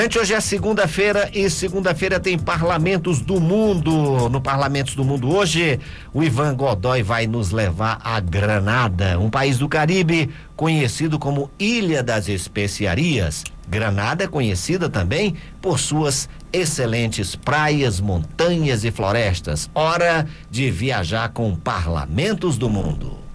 Gente, 0.00 0.16
hoje 0.16 0.32
é 0.32 0.40
segunda-feira 0.40 1.28
e 1.34 1.50
segunda-feira 1.50 2.20
tem 2.20 2.38
Parlamentos 2.38 3.20
do 3.20 3.40
Mundo. 3.40 4.28
No 4.28 4.40
Parlamentos 4.40 4.94
do 4.94 5.04
Mundo 5.04 5.28
hoje, 5.28 5.80
o 6.14 6.22
Ivan 6.22 6.54
Godoy 6.54 7.02
vai 7.02 7.26
nos 7.26 7.50
levar 7.50 7.98
a 8.04 8.20
Granada, 8.20 9.18
um 9.18 9.28
país 9.28 9.58
do 9.58 9.68
Caribe 9.68 10.30
conhecido 10.54 11.18
como 11.18 11.50
Ilha 11.58 12.00
das 12.00 12.28
Especiarias. 12.28 13.42
Granada 13.68 14.22
é 14.22 14.28
conhecida 14.28 14.88
também 14.88 15.34
por 15.60 15.80
suas 15.80 16.28
excelentes 16.52 17.34
praias, 17.34 17.98
montanhas 17.98 18.84
e 18.84 18.92
florestas. 18.92 19.68
Hora 19.74 20.28
de 20.48 20.70
viajar 20.70 21.30
com 21.30 21.56
Parlamentos 21.56 22.56
do 22.56 22.70
Mundo. 22.70 23.27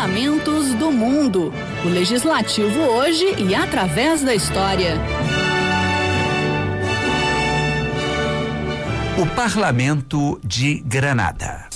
Parlamentos 0.00 0.72
do 0.76 0.90
Mundo. 0.90 1.52
O 1.84 1.88
legislativo 1.88 2.80
hoje 2.80 3.34
e 3.36 3.54
através 3.54 4.22
da 4.22 4.34
história. 4.34 4.94
O 9.18 9.26
Parlamento 9.36 10.40
de 10.42 10.76
Granada. 10.86 11.68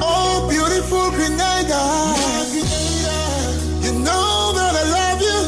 Oh, 0.00 0.46
beautiful 0.46 1.10
Grenada. 1.10 1.76
You 3.82 3.92
know 3.92 4.54
that 4.54 4.74
I 4.74 4.84
love 4.88 5.22
you. 5.22 5.38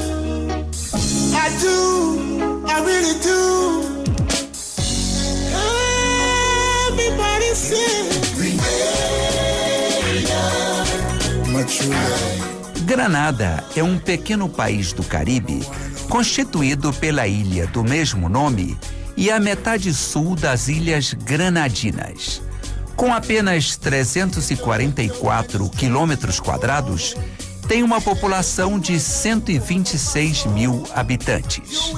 I 1.34 1.48
do. 1.62 2.66
I 2.68 2.80
really 2.84 3.14
do. 3.20 3.79
Granada 12.82 13.64
é 13.74 13.82
um 13.82 13.98
pequeno 13.98 14.48
país 14.48 14.92
do 14.92 15.02
Caribe 15.02 15.64
constituído 16.08 16.92
pela 16.92 17.26
ilha 17.26 17.66
do 17.68 17.82
mesmo 17.82 18.28
nome 18.28 18.76
e 19.16 19.30
a 19.30 19.40
metade 19.40 19.94
sul 19.94 20.34
das 20.34 20.68
Ilhas 20.68 21.14
Granadinas. 21.14 22.42
Com 22.96 23.14
apenas 23.14 23.76
344 23.76 25.70
quilômetros 25.70 26.38
quadrados, 26.38 27.16
tem 27.66 27.82
uma 27.82 28.00
população 28.00 28.78
de 28.78 29.00
126 29.00 30.46
mil 30.46 30.84
habitantes. 30.94 31.94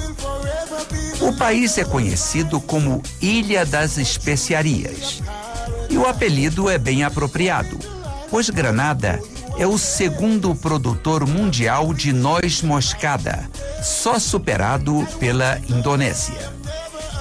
O 1.19 1.33
país 1.33 1.77
é 1.77 1.83
conhecido 1.83 2.61
como 2.61 3.01
Ilha 3.21 3.65
das 3.65 3.97
Especiarias 3.97 5.21
e 5.89 5.97
o 5.97 6.07
apelido 6.07 6.69
é 6.69 6.77
bem 6.77 7.03
apropriado, 7.03 7.77
pois 8.29 8.49
Granada 8.49 9.21
é 9.57 9.67
o 9.67 9.77
segundo 9.77 10.55
produtor 10.55 11.27
mundial 11.27 11.93
de 11.93 12.11
noz 12.11 12.61
moscada, 12.61 13.49
só 13.81 14.17
superado 14.17 15.07
pela 15.19 15.59
Indonésia. 15.69 16.51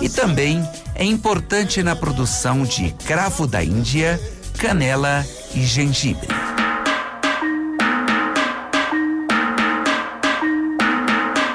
E 0.00 0.08
também 0.08 0.66
é 0.94 1.04
importante 1.04 1.82
na 1.82 1.94
produção 1.94 2.64
de 2.64 2.90
cravo 3.06 3.46
da 3.46 3.62
Índia, 3.62 4.20
canela 4.58 5.24
e 5.54 5.62
gengibre. 5.62 6.28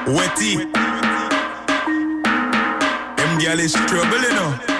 Wetty. 0.08 0.58
Them 3.17 3.39
girl 3.39 3.59
is 3.59 3.73
trouble, 3.73 4.22
you. 4.22 4.77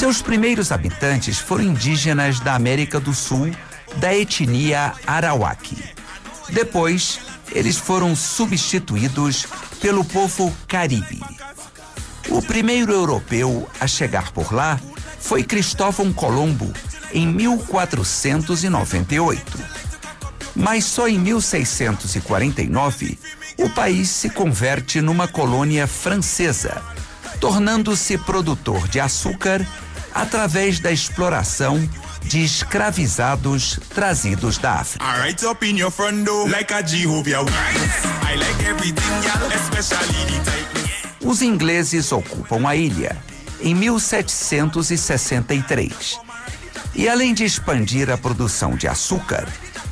Seus 0.00 0.22
primeiros 0.22 0.72
habitantes 0.72 1.38
foram 1.38 1.64
indígenas 1.64 2.40
da 2.40 2.54
América 2.54 2.98
do 2.98 3.12
Sul, 3.12 3.54
da 3.96 4.16
etnia 4.16 4.94
Arawak. 5.06 5.76
Depois, 6.48 7.20
eles 7.52 7.76
foram 7.76 8.16
substituídos 8.16 9.46
pelo 9.78 10.02
povo 10.02 10.56
Caribe. 10.66 11.20
O 12.30 12.40
primeiro 12.40 12.94
europeu 12.94 13.68
a 13.78 13.86
chegar 13.86 14.32
por 14.32 14.54
lá 14.54 14.80
foi 15.18 15.42
Cristóvão 15.42 16.10
Colombo, 16.14 16.72
em 17.12 17.26
1498. 17.26 19.58
Mas 20.56 20.86
só 20.86 21.08
em 21.08 21.18
1649 21.18 23.18
o 23.58 23.68
país 23.68 24.08
se 24.08 24.30
converte 24.30 25.02
numa 25.02 25.28
colônia 25.28 25.86
francesa, 25.86 26.80
tornando-se 27.38 28.16
produtor 28.16 28.88
de 28.88 28.98
açúcar 28.98 29.62
através 30.14 30.78
da 30.80 30.92
exploração 30.92 31.88
de 32.22 32.44
escravizados 32.44 33.80
trazidos 33.94 34.58
da 34.58 34.74
África. 34.74 35.02
Os 41.24 41.40
ingleses 41.42 42.12
ocupam 42.12 42.68
a 42.68 42.76
ilha 42.76 43.16
em 43.60 43.74
1763 43.74 46.20
e, 46.94 47.08
além 47.08 47.34
de 47.34 47.44
expandir 47.44 48.10
a 48.10 48.18
produção 48.18 48.74
de 48.74 48.88
açúcar, 48.88 49.46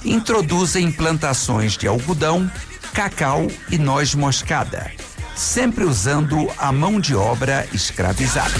introduzem 0.04 0.90
plantações 0.90 1.76
de 1.76 1.86
algodão, 1.86 2.50
cacau 2.92 3.46
e 3.70 3.78
noz 3.78 4.14
moscada, 4.14 4.90
sempre 5.36 5.84
usando 5.84 6.50
a 6.58 6.72
mão 6.72 7.00
de 7.00 7.14
obra 7.14 7.66
escravizada. 7.72 8.54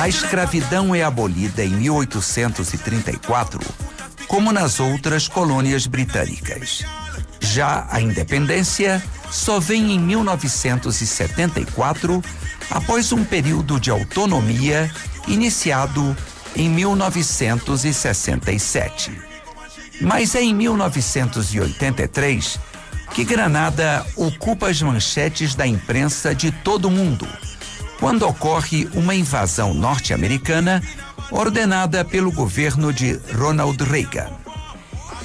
A 0.00 0.08
escravidão 0.08 0.94
é 0.94 1.02
abolida 1.02 1.62
em 1.62 1.68
1834, 1.68 3.60
como 4.26 4.50
nas 4.50 4.80
outras 4.80 5.28
colônias 5.28 5.86
britânicas. 5.86 6.86
Já 7.38 7.86
a 7.90 8.00
independência 8.00 9.04
só 9.30 9.60
vem 9.60 9.92
em 9.92 9.98
1974, 9.98 12.24
após 12.70 13.12
um 13.12 13.22
período 13.24 13.78
de 13.78 13.90
autonomia 13.90 14.90
iniciado 15.28 16.16
em 16.56 16.70
1967. 16.70 19.12
Mas 20.00 20.34
é 20.34 20.42
em 20.42 20.54
1983 20.54 22.58
que 23.12 23.24
Granada 23.24 24.06
ocupa 24.16 24.68
as 24.68 24.80
manchetes 24.80 25.54
da 25.54 25.66
imprensa 25.66 26.34
de 26.34 26.50
todo 26.50 26.86
o 26.86 26.90
mundo, 26.90 27.26
quando 27.98 28.26
ocorre 28.26 28.88
uma 28.94 29.14
invasão 29.14 29.74
norte-americana 29.74 30.82
ordenada 31.30 32.04
pelo 32.04 32.32
governo 32.32 32.92
de 32.92 33.20
Ronald 33.36 33.82
Reagan. 33.82 34.30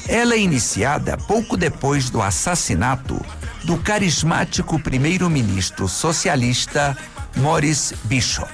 Ela 0.07 0.35
é 0.35 0.39
iniciada 0.39 1.17
pouco 1.17 1.57
depois 1.57 2.09
do 2.09 2.21
assassinato 2.21 3.19
do 3.63 3.77
carismático 3.77 4.79
primeiro-ministro 4.79 5.87
socialista 5.87 6.95
Morris 7.37 7.93
Bishop. 8.03 8.47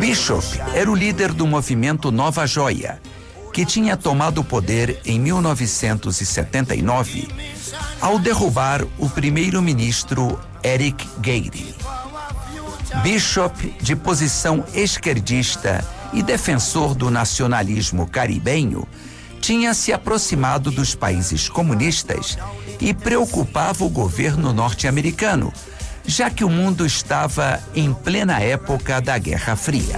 Bishop 0.00 0.44
era 0.74 0.90
o 0.90 0.94
líder 0.94 1.32
do 1.32 1.46
movimento 1.46 2.10
Nova 2.10 2.46
Joia, 2.46 3.00
que 3.52 3.64
tinha 3.64 3.96
tomado 3.96 4.40
o 4.40 4.44
poder 4.44 5.00
em 5.04 5.20
1979 5.20 7.28
ao 8.00 8.18
derrubar 8.18 8.84
o 8.98 9.08
primeiro-ministro 9.08 10.40
Eric 10.64 11.08
Gairy. 11.18 11.74
Bishop, 13.02 13.76
de 13.80 13.94
posição 13.94 14.64
esquerdista 14.74 15.84
e 16.12 16.22
defensor 16.22 16.94
do 16.94 17.10
nacionalismo 17.10 18.08
caribenho, 18.08 18.86
tinha 19.40 19.72
se 19.74 19.92
aproximado 19.92 20.70
dos 20.70 20.94
países 20.94 21.48
comunistas 21.48 22.36
e 22.80 22.94
preocupava 22.94 23.84
o 23.84 23.88
governo 23.88 24.52
norte-americano, 24.52 25.52
já 26.06 26.30
que 26.30 26.44
o 26.44 26.48
mundo 26.48 26.86
estava 26.86 27.60
em 27.74 27.92
plena 27.92 28.40
época 28.40 29.00
da 29.00 29.18
Guerra 29.18 29.54
Fria. 29.54 29.96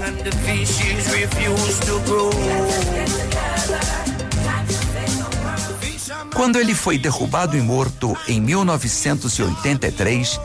Quando 6.35 6.59
ele 6.59 6.75
foi 6.75 6.99
derrubado 6.99 7.57
e 7.57 7.61
morto 7.61 8.17
em 8.27 8.41
1983, 8.41 10.41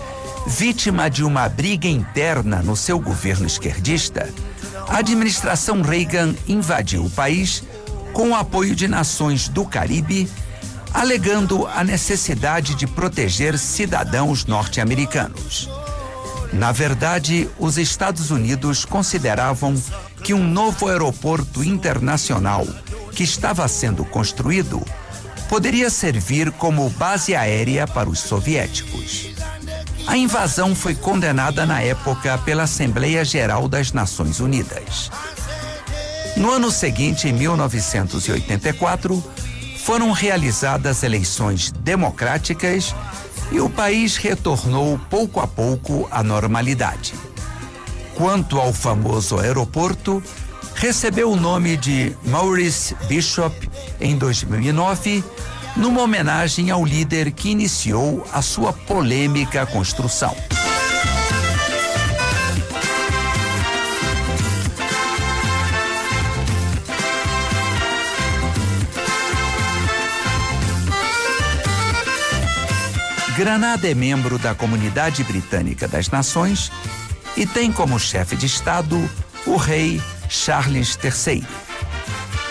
vítima 0.45 1.09
de 1.09 1.23
uma 1.23 1.49
briga 1.49 1.87
interna 1.87 2.61
no 2.61 2.75
seu 2.75 2.99
governo 2.99 3.47
esquerdista, 3.47 4.29
a 4.87 4.97
administração 4.97 5.81
Reagan 5.81 6.35
invadiu 6.47 7.05
o 7.05 7.09
país 7.09 7.63
com 8.13 8.31
o 8.31 8.35
apoio 8.35 8.75
de 8.75 8.87
nações 8.87 9.47
do 9.47 9.65
Caribe 9.65 10.29
alegando 10.93 11.67
a 11.67 11.83
necessidade 11.83 12.75
de 12.75 12.87
proteger 12.87 13.57
cidadãos 13.57 14.45
norte-americanos. 14.45 15.69
Na 16.53 16.71
verdade, 16.71 17.49
os 17.59 17.77
Estados 17.77 18.31
Unidos 18.31 18.85
consideravam 18.85 19.75
que 20.23 20.33
um 20.33 20.43
novo 20.43 20.87
aeroporto 20.87 21.63
internacional 21.63 22.65
que 23.11 23.23
estava 23.23 23.67
sendo 23.67 24.05
construído 24.05 24.83
poderia 25.49 25.89
servir 25.89 26.51
como 26.51 26.89
base 26.91 27.35
aérea 27.35 27.87
para 27.87 28.09
os 28.09 28.19
soviéticos. 28.19 29.31
A 30.05 30.17
invasão 30.17 30.73
foi 30.73 30.95
condenada 30.95 31.65
na 31.65 31.81
época 31.81 32.37
pela 32.39 32.63
Assembleia 32.63 33.25
Geral 33.25 33.67
das 33.67 33.91
Nações 33.91 34.39
Unidas. 34.39 35.11
No 36.37 36.51
ano 36.51 36.71
seguinte, 36.71 37.27
em 37.27 37.33
1984, 37.33 39.23
foram 39.87 40.11
realizadas 40.11 41.01
eleições 41.01 41.71
democráticas 41.71 42.93
e 43.53 43.61
o 43.61 43.69
país 43.69 44.17
retornou 44.17 44.99
pouco 45.09 45.39
a 45.39 45.47
pouco 45.47 46.05
à 46.11 46.21
normalidade. 46.21 47.13
Quanto 48.13 48.59
ao 48.59 48.73
famoso 48.73 49.39
aeroporto, 49.39 50.21
recebeu 50.75 51.31
o 51.31 51.37
nome 51.37 51.77
de 51.77 52.13
Maurice 52.25 52.97
Bishop 53.07 53.55
em 53.97 54.17
2009, 54.17 55.23
numa 55.77 56.01
homenagem 56.01 56.69
ao 56.69 56.83
líder 56.83 57.31
que 57.31 57.47
iniciou 57.47 58.27
a 58.33 58.41
sua 58.41 58.73
polêmica 58.73 59.65
construção. 59.65 60.35
Granada 73.37 73.87
é 73.87 73.93
membro 73.93 74.39
da 74.39 74.55
Comunidade 74.55 75.23
Britânica 75.23 75.87
das 75.87 76.09
Nações 76.09 76.71
e 77.35 77.45
tem 77.45 77.71
como 77.71 77.99
chefe 77.99 78.35
de 78.35 78.47
Estado 78.47 78.97
o 79.45 79.57
rei 79.57 80.01
Charles 80.27 80.97
III. 81.03 81.45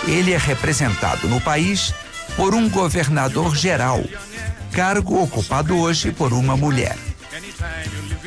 Ele 0.07 0.33
é 0.33 0.39
representado 0.39 1.27
no 1.27 1.41
país 1.41 1.93
por 2.37 2.55
um 2.55 2.69
governador-geral, 2.69 4.01
cargo 4.71 5.21
ocupado 5.21 5.77
hoje 5.77 6.13
por 6.13 6.33
uma 6.33 6.57
mulher. 6.57 6.97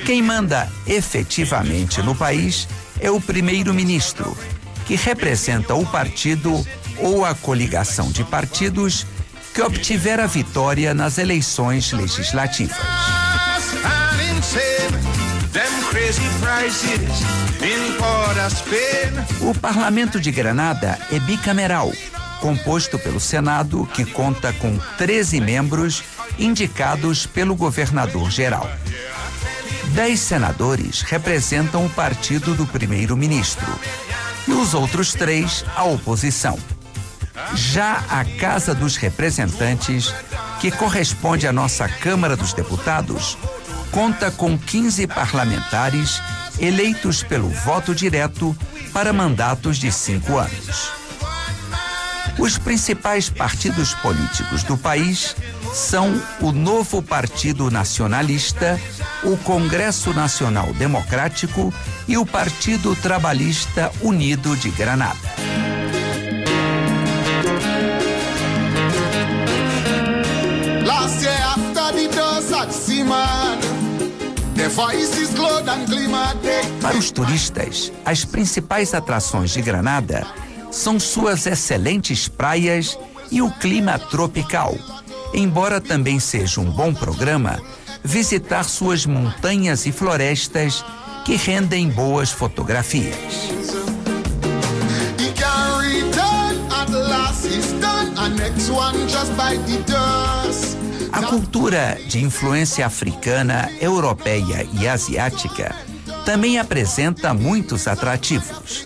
Quem 0.05 0.21
manda 0.21 0.69
efetivamente 0.85 2.01
no 2.01 2.13
país 2.13 2.67
é 2.99 3.09
o 3.09 3.21
primeiro-ministro, 3.21 4.37
que 4.85 4.97
representa 4.97 5.75
o 5.75 5.85
partido 5.85 6.61
ou 6.97 7.23
a 7.23 7.33
coligação 7.33 8.11
de 8.11 8.25
partidos 8.25 9.07
que 9.59 9.63
obtiver 9.63 10.21
a 10.21 10.25
vitória 10.25 10.93
nas 10.93 11.17
eleições 11.17 11.91
legislativas. 11.91 12.77
O 19.41 19.53
Parlamento 19.59 20.17
de 20.17 20.31
Granada 20.31 20.97
é 21.11 21.19
bicameral, 21.19 21.91
composto 22.39 22.97
pelo 22.97 23.19
Senado, 23.19 23.85
que 23.93 24.05
conta 24.05 24.53
com 24.53 24.77
13 24.97 25.41
membros 25.41 26.05
indicados 26.37 27.25
pelo 27.25 27.53
governador-geral. 27.53 28.69
Dez 29.87 30.21
senadores 30.21 31.01
representam 31.01 31.85
o 31.85 31.89
partido 31.89 32.55
do 32.55 32.65
primeiro-ministro 32.65 33.67
e 34.47 34.53
os 34.53 34.73
outros 34.73 35.11
três 35.11 35.65
a 35.75 35.83
oposição. 35.83 36.57
Já 37.55 38.03
a 38.09 38.23
Casa 38.23 38.73
dos 38.73 38.95
Representantes, 38.95 40.13
que 40.59 40.71
corresponde 40.71 41.47
à 41.47 41.53
nossa 41.53 41.87
Câmara 41.87 42.35
dos 42.35 42.53
Deputados, 42.53 43.37
conta 43.91 44.29
com 44.31 44.57
15 44.57 45.07
parlamentares 45.07 46.21
eleitos 46.59 47.23
pelo 47.23 47.49
voto 47.49 47.95
direto 47.95 48.55
para 48.93 49.13
mandatos 49.13 49.77
de 49.77 49.91
cinco 49.91 50.37
anos. 50.37 50.91
Os 52.37 52.57
principais 52.57 53.29
partidos 53.29 53.93
políticos 53.95 54.63
do 54.63 54.77
país 54.77 55.35
são 55.73 56.21
o 56.39 56.51
Novo 56.51 57.01
Partido 57.01 57.69
Nacionalista, 57.69 58.79
o 59.23 59.35
Congresso 59.37 60.13
Nacional 60.13 60.73
Democrático 60.73 61.73
e 62.07 62.17
o 62.17 62.25
Partido 62.25 62.95
Trabalhista 62.95 63.91
Unido 64.01 64.55
de 64.55 64.69
Granada. 64.69 65.48
Para 76.81 76.97
os 76.97 77.09
turistas, 77.09 77.89
as 78.03 78.25
principais 78.25 78.93
atrações 78.93 79.51
de 79.51 79.61
Granada 79.61 80.27
são 80.69 80.99
suas 80.99 81.45
excelentes 81.45 82.27
praias 82.27 82.99
e 83.31 83.41
o 83.41 83.49
clima 83.49 83.97
tropical. 83.97 84.75
Embora 85.33 85.79
também 85.79 86.19
seja 86.19 86.59
um 86.59 86.69
bom 86.69 86.93
programa 86.93 87.61
visitar 88.03 88.63
suas 88.63 89.05
montanhas 89.05 89.85
e 89.85 89.93
florestas 89.93 90.83
que 91.23 91.37
rendem 91.37 91.89
boas 91.89 92.29
fotografias. 92.29 93.49
A 101.11 101.23
cultura 101.23 101.97
de 102.07 102.23
influência 102.23 102.85
africana, 102.85 103.69
europeia 103.81 104.67
e 104.73 104.87
asiática 104.87 105.75
também 106.25 106.59
apresenta 106.59 107.33
muitos 107.33 107.87
atrativos. 107.87 108.85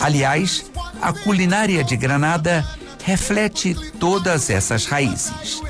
Aliás, 0.00 0.70
a 1.00 1.12
culinária 1.12 1.84
de 1.84 1.96
Granada 1.96 2.66
reflete 3.04 3.74
todas 3.98 4.50
essas 4.50 4.86
raízes. 4.86 5.62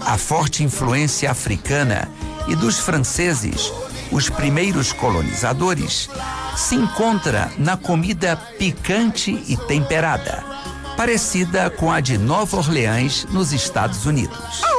A 0.00 0.18
forte 0.18 0.62
influência 0.62 1.30
africana 1.30 2.08
e 2.46 2.54
dos 2.54 2.78
franceses, 2.78 3.72
os 4.12 4.28
primeiros 4.28 4.92
colonizadores, 4.92 6.10
se 6.56 6.74
encontra 6.74 7.50
na 7.58 7.76
comida 7.76 8.36
picante 8.58 9.42
e 9.48 9.56
temperada, 9.56 10.44
parecida 10.96 11.70
com 11.70 11.90
a 11.90 12.00
de 12.00 12.18
Nova 12.18 12.58
Orleans, 12.58 13.26
nos 13.30 13.52
Estados 13.52 14.04
Unidos. 14.04 14.73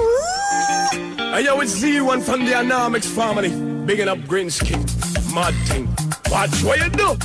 Hey 1.36 1.44
yo, 1.44 1.60
it's 1.60 1.84
Z1 1.84 2.22
from 2.22 2.46
the 2.46 2.54
Anamics 2.58 3.08
family. 3.08 3.50
Bigging 3.86 4.08
up 4.08 4.20
Grinsky. 4.20 4.78
Mad 5.34 5.54
thing. 5.68 5.86
Watch 6.32 6.64
what 6.64 6.80
you 6.80 6.90
do. 6.90 7.18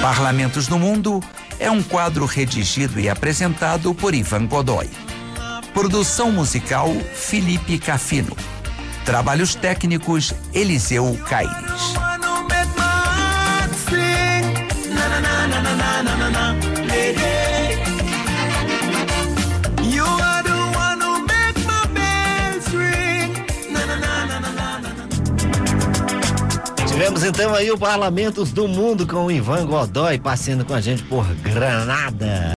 Parlamentos 0.00 0.68
no 0.68 0.78
Mundo 0.78 1.20
é 1.58 1.70
um 1.70 1.82
quadro 1.82 2.24
redigido 2.24 2.98
e 2.98 3.10
apresentado 3.10 3.94
por 3.94 4.14
Ivan 4.14 4.46
Godoy. 4.46 4.88
Produção 5.74 6.32
musical 6.32 6.88
Felipe 7.12 7.78
Cafino. 7.78 8.34
Trabalhos 9.04 9.54
técnicos 9.54 10.32
Eliseu 10.54 11.14
Caires. 11.28 12.09
Tivemos 27.20 27.38
então 27.38 27.54
aí 27.54 27.70
o 27.70 27.76
Parlamentos 27.76 28.50
do 28.50 28.66
Mundo 28.66 29.06
com 29.06 29.26
o 29.26 29.30
Ivan 29.30 29.66
Godoy 29.66 30.18
passeando 30.18 30.64
com 30.64 30.72
a 30.72 30.80
gente 30.80 31.02
por 31.02 31.26
Granada. 31.42 32.48